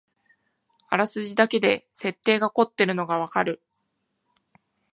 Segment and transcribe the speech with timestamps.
[0.89, 3.61] あらすじだけで設定がこってるのがわかる